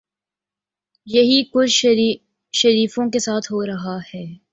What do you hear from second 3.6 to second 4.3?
رہا ہے۔